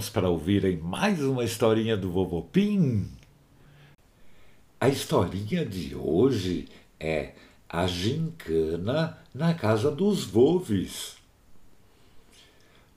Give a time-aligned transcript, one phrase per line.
[0.00, 3.06] prontos para ouvirem mais uma historinha do Vovô Pim?
[4.80, 6.68] A historinha de hoje
[6.98, 7.34] é
[7.68, 11.16] A Gincana na Casa dos Volves.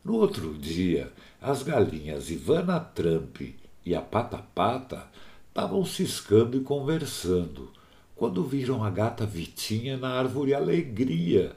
[0.04, 1.12] No outro dia,
[1.42, 3.42] as galinhas Ivana Trump
[3.86, 5.06] e a Pata Pata
[5.50, 7.70] estavam ciscando e conversando
[8.16, 11.54] quando viram a gata Vitinha na árvore Alegria,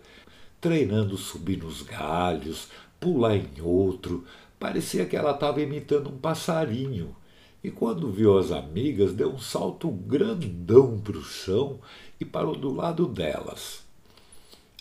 [0.60, 4.24] treinando subir nos galhos, pular em outro.
[4.58, 7.14] Parecia que ela estava imitando um passarinho.
[7.62, 11.80] E quando viu as amigas, deu um salto grandão para o chão
[12.20, 13.84] e parou do lado delas.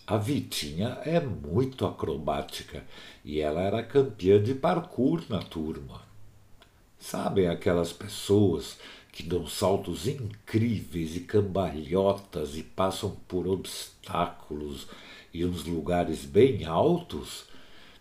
[0.07, 2.85] A Vitinha é muito acrobática
[3.23, 6.03] e ela era campeã de parkour na turma.
[6.99, 8.77] Sabem aquelas pessoas
[9.11, 14.87] que dão saltos incríveis e cambalhotas e passam por obstáculos
[15.33, 17.45] e uns lugares bem altos?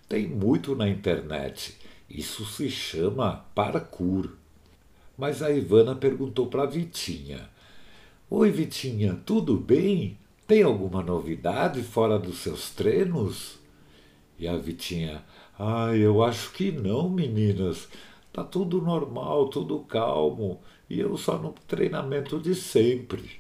[0.09, 1.77] Tem muito na internet.
[2.09, 4.31] Isso se chama parkour.
[5.17, 7.49] Mas a Ivana perguntou para a Vitinha:
[8.29, 10.19] Oi, Vitinha, tudo bem?
[10.47, 13.59] Tem alguma novidade fora dos seus treinos?
[14.39, 15.25] E a Vitinha:
[15.59, 17.89] Ai, eu acho que não, meninas.
[18.33, 20.61] Tá tudo normal, tudo calmo.
[20.91, 23.31] E eu só no treinamento de sempre.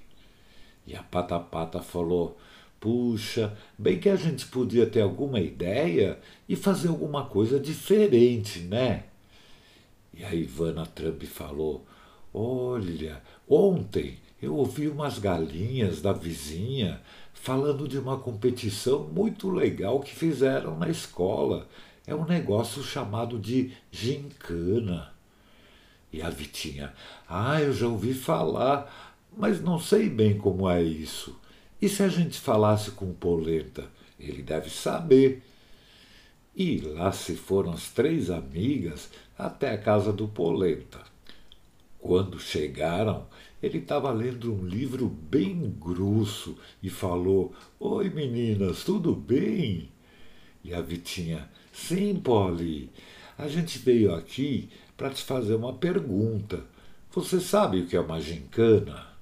[0.87, 2.39] E a Pata Pata falou:
[2.81, 9.05] Puxa, bem que a gente podia ter alguma ideia e fazer alguma coisa diferente, né?
[10.13, 11.85] E a Ivana Trump falou:
[12.33, 17.01] Olha, ontem eu ouvi umas galinhas da vizinha
[17.33, 21.69] falando de uma competição muito legal que fizeram na escola.
[22.07, 25.13] É um negócio chamado de gincana.
[26.13, 26.93] E a Vitinha:
[27.29, 31.39] Ah, eu já ouvi falar, mas não sei bem como é isso.
[31.81, 33.89] E se a gente falasse com o Polenta?
[34.19, 35.43] Ele deve saber.
[36.57, 41.01] E lá se foram as três amigas até a casa do Polenta.
[41.99, 43.27] Quando chegaram,
[43.63, 49.89] ele estava lendo um livro bem grosso e falou: Oi meninas, tudo bem?
[50.63, 52.91] E a Vitinha: Sim, Polly,
[53.37, 56.63] a gente veio aqui para te fazer uma pergunta.
[57.11, 59.14] Você sabe o que é uma gincana?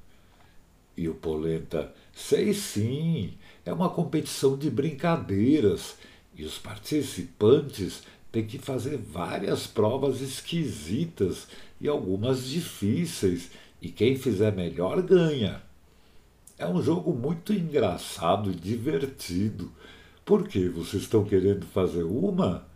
[0.96, 5.96] E o Polenta: Sei sim, é uma competição de brincadeiras
[6.34, 11.46] e os participantes têm que fazer várias provas esquisitas
[11.80, 13.50] e algumas difíceis,
[13.80, 15.62] e quem fizer melhor ganha.
[16.56, 19.72] É um jogo muito engraçado e divertido.
[20.24, 22.66] Por que vocês estão querendo fazer uma?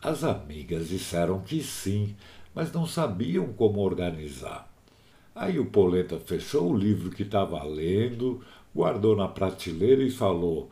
[0.00, 2.14] As amigas disseram que sim,
[2.54, 4.72] mas não sabiam como organizar.
[5.36, 8.42] Aí o Polenta fechou o livro que estava lendo,
[8.74, 10.70] guardou na prateleira e falou: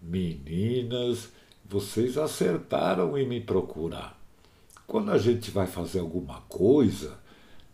[0.00, 1.32] Meninas,
[1.68, 4.16] vocês acertaram em me procurar.
[4.86, 7.18] Quando a gente vai fazer alguma coisa,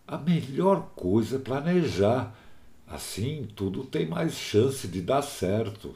[0.08, 2.34] a melhor coisa é planejar.
[2.86, 5.94] Assim tudo tem mais chance de dar certo.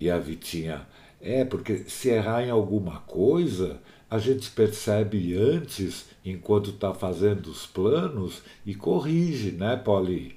[0.00, 0.86] E a Vitinha,
[1.20, 3.78] é, porque se errar em alguma coisa,
[4.14, 10.36] a gente percebe antes, enquanto está fazendo os planos, e corrige, né, Polly?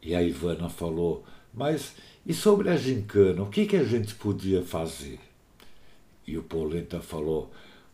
[0.00, 1.22] E a Ivana falou:
[1.52, 5.20] Mas e sobre a gincana, o que, que a gente podia fazer?
[6.26, 7.50] E o Polenta falou: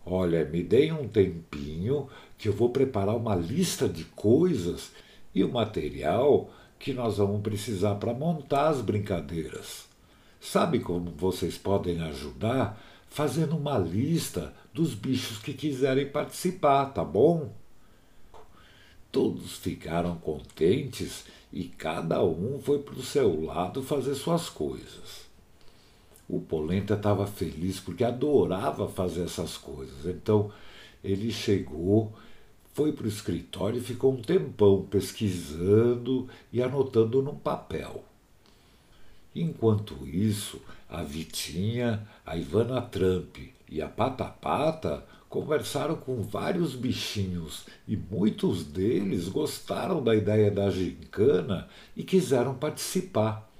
[0.06, 4.92] Olha, me deem um tempinho que eu vou preparar uma lista de coisas
[5.34, 9.88] e o material que nós vamos precisar para montar as brincadeiras.
[10.40, 12.80] Sabe como vocês podem ajudar?
[13.08, 17.52] Fazendo uma lista dos bichos que quiserem participar, tá bom?
[19.12, 25.26] Todos ficaram contentes e cada um foi para o seu lado fazer suas coisas.
[26.28, 30.06] O Polenta estava feliz porque adorava fazer essas coisas.
[30.06, 30.50] Então
[31.04, 32.12] ele chegou,
[32.72, 38.02] foi para o escritório e ficou um tempão pesquisando e anotando num papel.
[39.32, 43.36] Enquanto isso, a Vitinha, a Ivana Trump
[43.70, 50.70] e a Pata Pata conversaram com vários bichinhos e muitos deles gostaram da ideia da
[50.70, 53.50] gincana e quiseram participar.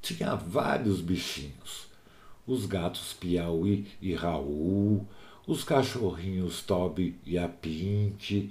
[0.00, 1.88] Tinha vários bichinhos:
[2.46, 5.06] os gatos Piauí e Raul,
[5.46, 8.50] os cachorrinhos Toby e a Pink,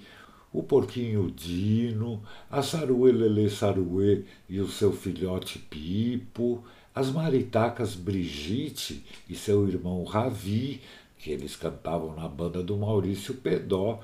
[0.53, 9.03] o porquinho Dino, a Saruê Lelê Saruê e o seu filhote Pipo, as maritacas Brigitte
[9.29, 10.81] e seu irmão Ravi,
[11.17, 13.99] que eles cantavam na banda do Maurício Pedó.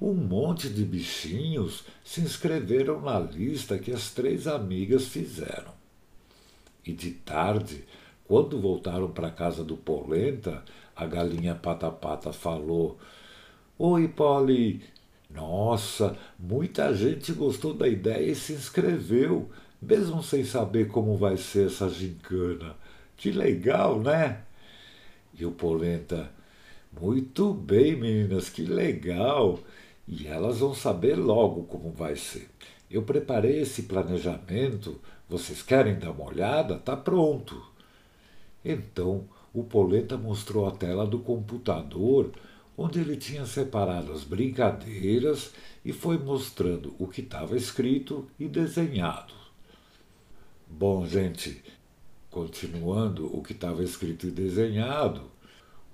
[0.00, 5.72] Um monte de bichinhos se inscreveram na lista que as três amigas fizeram.
[6.84, 7.84] E de tarde
[8.24, 10.64] Quando voltaram para a casa do Polenta,
[10.96, 12.98] a galinha Pata Pata falou:
[13.78, 14.82] Oi, Polly!
[15.28, 19.50] Nossa, muita gente gostou da ideia e se inscreveu,
[19.82, 22.76] mesmo sem saber como vai ser essa gincana.
[23.16, 24.42] Que legal, né?
[25.34, 26.30] E o Polenta,
[27.00, 29.58] muito bem, meninas, que legal!
[30.06, 32.48] E elas vão saber logo como vai ser.
[32.88, 35.00] Eu preparei esse planejamento.
[35.28, 36.78] Vocês querem dar uma olhada?
[36.78, 37.60] Tá pronto.
[38.64, 42.30] Então, o Polenta mostrou a tela do computador,
[42.76, 45.52] onde ele tinha separado as brincadeiras
[45.84, 49.41] e foi mostrando o que estava escrito e desenhado.
[50.74, 51.62] Bom, gente,
[52.30, 55.30] continuando o que estava escrito e desenhado,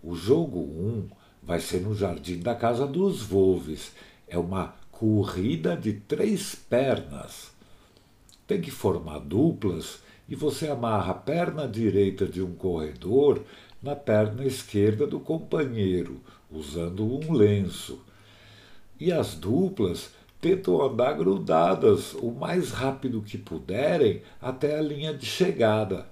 [0.01, 1.09] o jogo 1
[1.43, 3.93] vai ser no jardim da casa dos Volves.
[4.29, 7.51] É uma corrida de três pernas.
[8.47, 9.99] Tem que formar duplas
[10.29, 13.43] e você amarra a perna direita de um corredor
[13.83, 18.01] na perna esquerda do companheiro, usando um lenço.
[18.99, 25.27] E as duplas tentam andar grudadas o mais rápido que puderem até a linha de
[25.27, 26.07] chegada.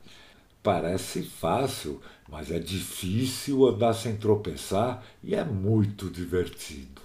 [0.62, 7.02] Parece fácil, mas é difícil andar sem tropeçar e é muito divertido.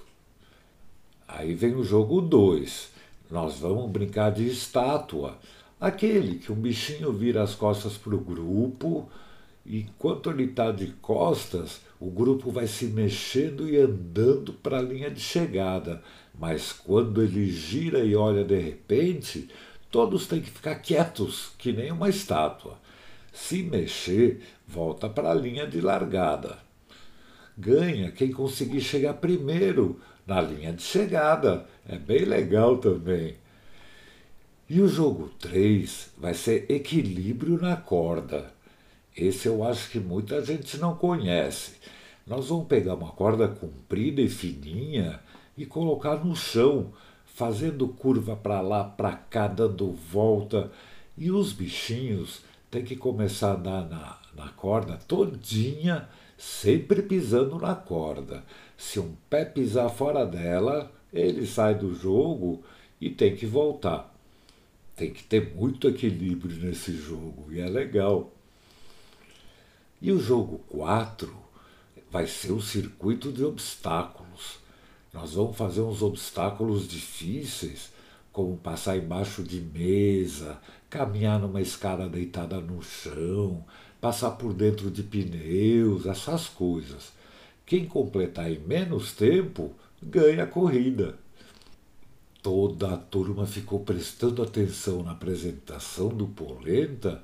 [1.28, 2.90] Aí vem o jogo 2.
[3.30, 5.38] Nós vamos brincar de estátua.
[5.80, 9.10] Aquele que um bichinho vira as costas para o grupo,
[9.66, 15.10] enquanto ele está de costas, o grupo vai se mexendo e andando para a linha
[15.10, 16.02] de chegada.
[16.38, 19.50] Mas quando ele gira e olha de repente,
[19.92, 22.80] todos têm que ficar quietos, que nem uma estátua.
[23.32, 26.58] Se mexer, volta para a linha de largada.
[27.58, 31.66] Ganha quem conseguir chegar primeiro na linha de chegada.
[31.88, 33.36] É bem legal também.
[34.70, 38.54] E o jogo 3 vai ser equilíbrio na corda.
[39.16, 41.74] Esse eu acho que muita gente não conhece.
[42.26, 45.20] Nós vamos pegar uma corda comprida e fininha
[45.58, 46.94] e colocar no chão,
[47.26, 50.72] fazendo curva para lá, para cá, dando volta.
[51.18, 57.76] E os bichinhos tem que começar a andar na, na corda todinha, sempre pisando na
[57.76, 58.44] corda.
[58.78, 62.64] Se um pé pisar fora dela, ele sai do jogo
[63.00, 64.12] e tem que voltar.
[64.96, 68.32] Tem que ter muito equilíbrio nesse jogo e é legal.
[70.02, 71.32] E o jogo 4
[72.10, 74.60] vai ser o circuito de obstáculos.
[75.14, 77.92] Nós vamos fazer uns obstáculos difíceis,
[78.32, 80.60] como passar embaixo de mesa,
[80.90, 83.64] caminhar numa escada deitada no chão,
[84.00, 87.12] passar por dentro de pneus, essas coisas.
[87.64, 89.72] Quem completar em menos tempo
[90.02, 91.20] ganha a corrida.
[92.42, 97.22] Toda a turma ficou prestando atenção na apresentação do Polenta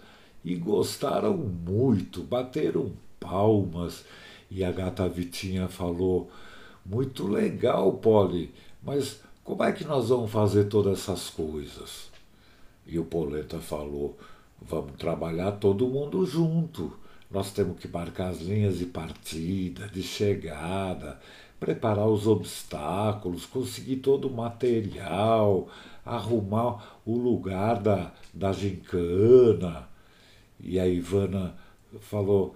[0.48, 4.06] e gostaram muito, bateram palmas.
[4.50, 6.32] E a gata Vitinha falou:
[6.86, 12.10] Muito legal, Polly, mas como é que nós vamos fazer todas essas coisas?
[12.86, 14.18] E o Polenta falou:
[14.62, 16.94] vamos trabalhar todo mundo junto.
[17.30, 21.20] Nós temos que marcar as linhas de partida, de chegada,
[21.60, 25.68] preparar os obstáculos, conseguir todo o material,
[26.06, 29.90] arrumar o lugar da, da gincana.
[30.60, 31.56] E a Ivana
[32.02, 32.56] falou: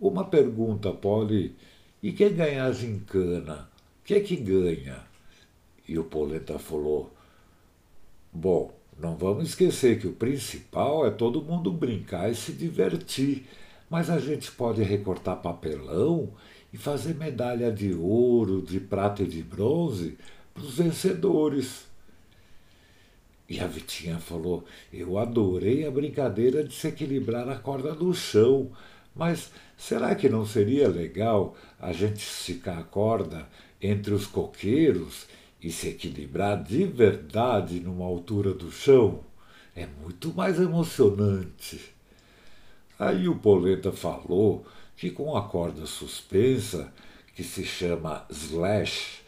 [0.00, 1.54] Uma pergunta, Polly,
[2.02, 3.68] e quem ganhar a gincana?
[4.00, 5.04] O que é que ganha?
[5.86, 7.12] E o Polenta falou:
[8.32, 13.46] Bom, não vamos esquecer que o principal é todo mundo brincar e se divertir,
[13.88, 16.30] mas a gente pode recortar papelão
[16.72, 20.16] e fazer medalha de ouro, de prata e de bronze
[20.54, 21.89] para os vencedores.
[23.50, 28.70] E a Vitinha falou: Eu adorei a brincadeira de se equilibrar na corda do chão,
[29.12, 33.48] mas será que não seria legal a gente esticar a corda
[33.82, 35.26] entre os coqueiros
[35.60, 39.24] e se equilibrar de verdade numa altura do chão
[39.74, 41.80] é muito mais emocionante.
[42.98, 44.64] Aí o Polenta falou
[44.96, 46.92] que com a corda suspensa,
[47.34, 49.22] que se chama slash,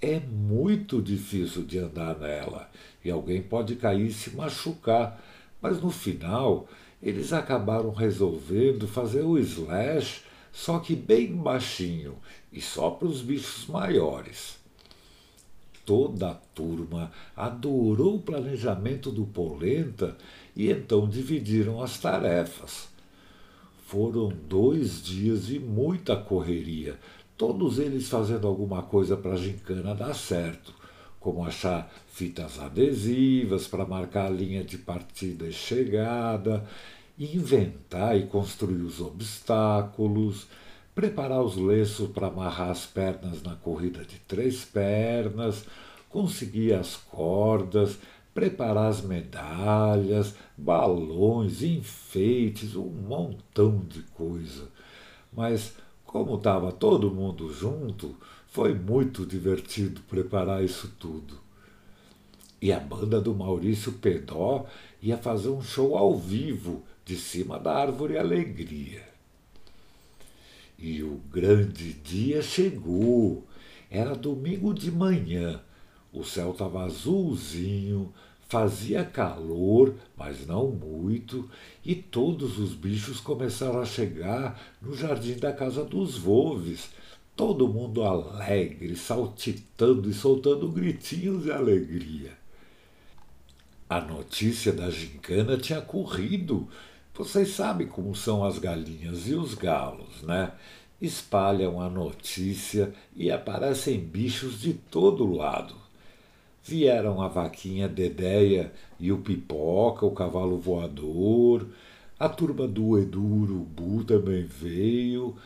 [0.00, 2.70] é muito difícil de andar nela
[3.06, 5.22] e alguém pode cair e se machucar.
[5.62, 6.68] Mas no final,
[7.02, 10.22] eles acabaram resolvendo fazer o slash,
[10.52, 12.16] só que bem baixinho
[12.52, 14.58] e só para os bichos maiores.
[15.84, 20.16] Toda a turma adorou o planejamento do Polenta
[20.56, 22.88] e então dividiram as tarefas.
[23.86, 26.98] Foram dois dias de muita correria,
[27.36, 30.74] todos eles fazendo alguma coisa para a gincana dar certo,
[31.26, 36.64] como achar fitas adesivas para marcar a linha de partida e chegada,
[37.18, 40.46] inventar e construir os obstáculos,
[40.94, 45.64] preparar os lenços para amarrar as pernas na corrida de três pernas,
[46.08, 47.98] conseguir as cordas,
[48.32, 54.68] preparar as medalhas, balões, enfeites, um montão de coisa.
[55.32, 58.14] Mas, como estava todo mundo junto,
[58.56, 61.38] foi muito divertido preparar isso tudo.
[62.58, 64.64] E a banda do Maurício Pedó
[65.02, 69.06] ia fazer um show ao vivo de cima da árvore Alegria.
[70.78, 73.46] E o grande dia chegou.
[73.90, 75.60] Era domingo de manhã.
[76.10, 78.10] O céu estava azulzinho,
[78.48, 81.46] fazia calor, mas não muito,
[81.84, 86.88] e todos os bichos começaram a chegar no jardim da casa dos Volves.
[87.36, 92.32] Todo mundo alegre, saltitando e soltando gritinhos de alegria.
[93.88, 96.66] A notícia da gincana tinha corrido.
[97.14, 100.50] Vocês sabem como são as galinhas e os galos, né?
[101.00, 105.74] Espalham a notícia e aparecem bichos de todo lado.
[106.64, 111.68] Vieram a vaquinha Dedéia e o Pipoca, o cavalo voador,
[112.18, 115.36] a turma do Edu Urubu também veio,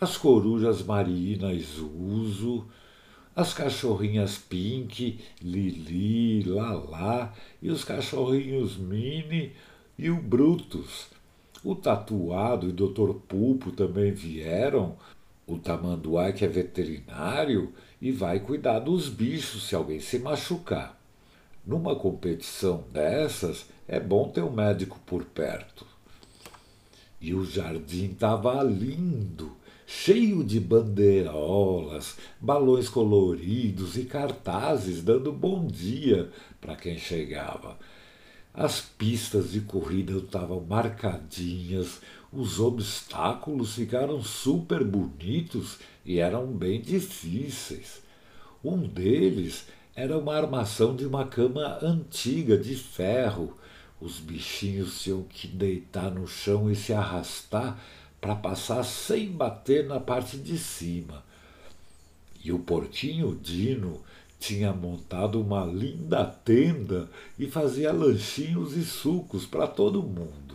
[0.00, 2.66] as corujas Marina e Zuzo,
[3.34, 9.52] as cachorrinhas Pink, Lili, Lala e os cachorrinhos Mini
[9.98, 11.08] e o Brutus.
[11.64, 13.14] O Tatuado e o Dr.
[13.26, 14.96] Pulpo também vieram,
[15.46, 21.00] o Tamanduá, que é veterinário, e vai cuidar dos bichos se alguém se machucar.
[21.66, 25.86] Numa competição dessas, é bom ter um médico por perto.
[27.18, 29.53] E o jardim estava lindo,
[30.02, 37.78] cheio de bandeirolas, balões coloridos e cartazes dando bom dia para quem chegava.
[38.52, 42.00] As pistas de corrida estavam marcadinhas,
[42.32, 48.02] os obstáculos ficaram super bonitos e eram bem difíceis.
[48.62, 53.56] Um deles era uma armação de uma cama antiga de ferro.
[54.00, 57.78] Os bichinhos tinham que deitar no chão e se arrastar
[58.24, 61.22] para passar sem bater na parte de cima.
[62.42, 64.00] E o porquinho Dino
[64.40, 67.06] tinha montado uma linda tenda
[67.38, 70.54] e fazia lanchinhos e sucos para todo mundo.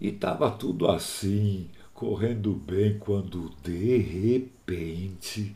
[0.00, 5.54] E estava tudo assim, correndo bem, quando de repente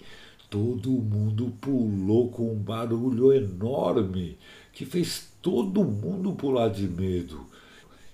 [0.49, 4.39] todo mundo pulou com um barulho enorme
[4.73, 7.53] que fez todo mundo pular de medo.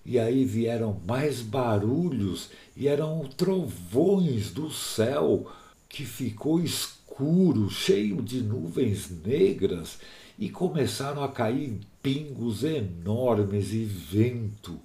[0.05, 5.51] E aí vieram mais barulhos e eram trovões do céu
[5.89, 9.99] que ficou escuro, cheio de nuvens negras
[10.39, 14.81] e começaram a cair pingos enormes e vento.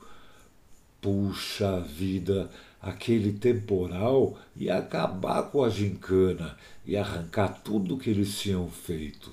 [1.00, 2.50] Puxa vida,
[2.82, 9.32] aquele temporal ia acabar com a gincana e arrancar tudo que eles tinham feito.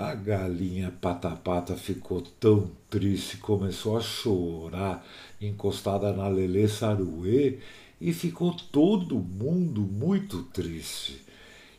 [0.00, 5.06] A galinha patapata ficou tão triste, começou a chorar,
[5.38, 7.58] encostada na Lelê Saruê,
[8.00, 11.22] e ficou todo mundo muito triste.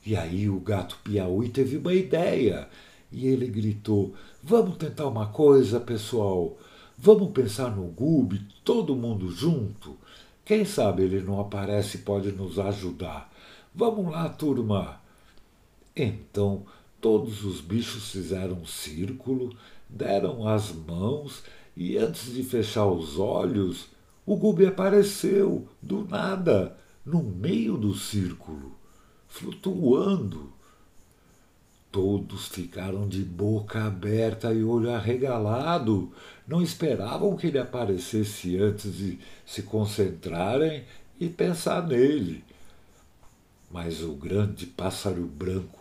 [0.06, 2.70] E aí o gato Piauí teve uma ideia,
[3.12, 4.14] e ele gritou:
[4.44, 6.56] Vamos tentar uma coisa, pessoal.
[6.96, 9.98] Vamos pensar no Gube, todo mundo junto.
[10.46, 13.34] Quem sabe ele não aparece e pode nos ajudar.
[13.74, 15.02] Vamos lá, turma.
[15.96, 16.68] Então
[17.02, 19.54] todos os bichos fizeram um círculo,
[19.90, 21.44] deram as mãos
[21.76, 23.88] e antes de fechar os olhos,
[24.26, 28.78] o Gube apareceu, do nada, no meio do círculo,
[29.28, 30.54] flutuando.
[31.92, 36.14] Todos ficaram de boca aberta e olho arregalado.
[36.48, 40.86] Não esperavam que ele aparecesse antes de se concentrarem
[41.20, 42.46] e pensar nele.
[43.70, 45.81] Mas o grande pássaro branco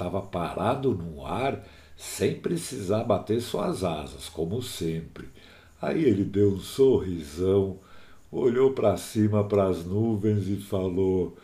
[0.00, 1.62] estava parado no ar
[1.94, 5.28] sem precisar bater suas asas, como sempre.
[5.80, 7.78] Aí ele deu um sorrisão,
[8.32, 11.36] olhou para cima para as nuvens e falou: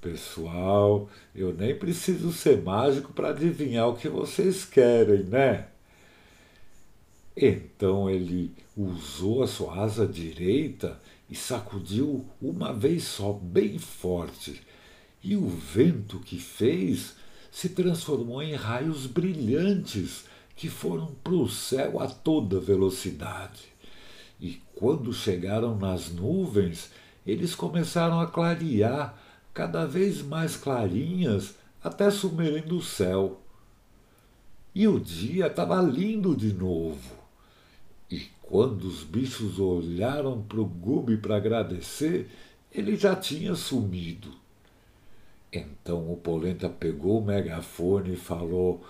[0.00, 5.66] Pessoal, eu nem preciso ser mágico para adivinhar o que vocês querem, né?
[7.36, 10.98] Então ele usou a sua asa direita
[11.30, 14.62] e sacudiu uma vez só, bem forte.
[15.22, 17.14] E o vento que fez
[17.50, 20.24] se transformou em raios brilhantes
[20.54, 23.72] que foram para o céu a toda velocidade.
[24.40, 26.90] E quando chegaram nas nuvens,
[27.26, 29.18] eles começaram a clarear
[29.52, 33.40] cada vez mais clarinhas até sumirem do céu.
[34.74, 37.16] E o dia estava lindo de novo.
[38.10, 42.30] E quando os bichos olharam para o Gubi para agradecer,
[42.72, 44.32] ele já tinha sumido.
[45.52, 48.84] Então o Polenta pegou o megafone e falou: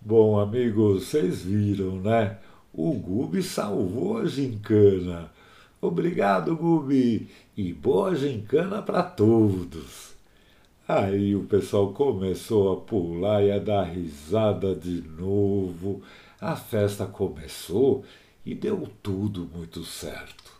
[0.00, 2.38] Bom, amigos, vocês viram, né?
[2.72, 5.30] O Gubi salvou a gincana.
[5.80, 10.14] Obrigado, Gubi, e boa gincana para todos.
[10.86, 16.02] Aí o pessoal começou a pular e a dar risada de novo.
[16.40, 18.04] A festa começou
[18.44, 20.53] e deu tudo muito certo.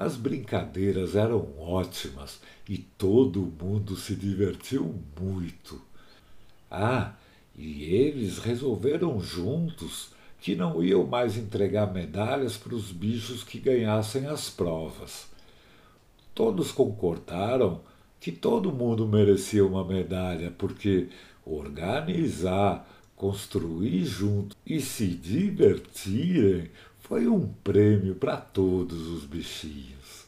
[0.00, 5.78] As brincadeiras eram ótimas e todo mundo se divertiu muito.
[6.70, 7.12] Ah,
[7.54, 10.08] e eles resolveram juntos
[10.40, 15.28] que não iam mais entregar medalhas para os bichos que ganhassem as provas.
[16.34, 17.82] Todos concordaram
[18.18, 21.08] que todo mundo merecia uma medalha, porque
[21.44, 26.70] organizar, construir junto e se divertirem
[27.10, 30.26] foi um prêmio para todos os bichinhos.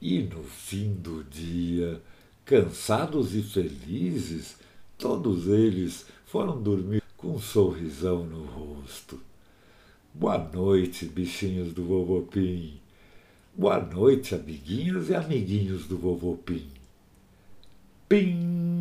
[0.00, 2.02] E no fim do dia,
[2.44, 4.56] cansados e felizes,
[4.98, 9.20] todos eles foram dormir com um sorrisão no rosto.
[10.12, 12.80] Boa noite, bichinhos do vovô Pim.
[13.54, 16.66] Boa noite, amiguinhos e amiguinhos do vovô Pim.
[18.08, 18.71] Pim!